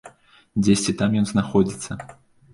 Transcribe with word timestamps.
Дзесьці 0.63 0.95
там 1.03 1.19
ён 1.21 1.29
знаходзіцца. 1.33 2.01